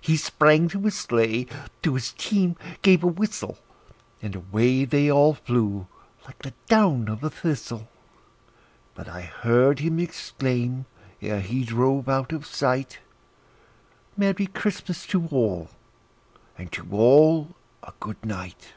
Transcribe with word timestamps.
He 0.00 0.16
sprang 0.16 0.68
to 0.68 0.80
his 0.80 0.98
sleigh, 0.98 1.46
to 1.82 1.96
his 1.96 2.14
team 2.14 2.56
gave 2.80 3.04
a 3.04 3.08
whistle, 3.08 3.58
And 4.22 4.34
away 4.34 4.86
they 4.86 5.10
all 5.10 5.34
flew 5.34 5.86
like 6.26 6.38
the 6.38 6.54
down 6.66 7.10
of 7.10 7.22
a 7.22 7.28
thistle; 7.28 7.86
But 8.94 9.06
I 9.06 9.20
heard 9.20 9.80
him 9.80 9.98
exclaim, 9.98 10.86
ere 11.20 11.40
he 11.42 11.62
drove 11.62 12.08
out 12.08 12.32
of 12.32 12.46
sight, 12.46 13.00
"Merry 14.16 14.46
Christmas 14.46 15.04
to 15.08 15.26
all, 15.26 15.68
and 16.56 16.72
to 16.72 16.86
all 16.92 17.54
a 17.82 17.92
good 18.00 18.24
night!" 18.24 18.72